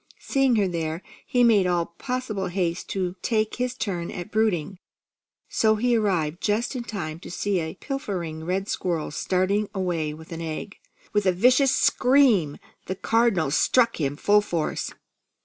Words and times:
Seeing 0.17 0.55
her 0.55 0.67
there, 0.67 1.03
he 1.27 1.43
made 1.43 1.67
all 1.67 1.85
possible 1.99 2.47
haste 2.47 2.89
to 2.89 3.15
take 3.21 3.57
his 3.57 3.75
turn 3.75 4.09
at 4.09 4.31
brooding, 4.31 4.79
so 5.47 5.75
he 5.75 5.95
arrived 5.95 6.41
just 6.41 6.75
in 6.75 6.83
time 6.83 7.19
to 7.19 7.29
see 7.29 7.59
a 7.59 7.75
pilfering 7.75 8.43
red 8.43 8.67
squirrel 8.67 9.11
starting 9.11 9.69
away 9.75 10.11
with 10.11 10.31
an 10.31 10.41
egg. 10.41 10.79
With 11.13 11.27
a 11.27 11.31
vicious 11.31 11.75
scream 11.75 12.57
the 12.87 12.95
Cardinal 12.95 13.51
struck 13.51 14.01
him 14.01 14.15
full 14.15 14.41
force. 14.41 14.91